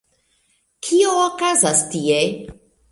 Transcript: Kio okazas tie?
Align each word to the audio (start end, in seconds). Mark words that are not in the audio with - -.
Kio 0.87 1.13
okazas 1.27 1.87
tie? 1.95 2.21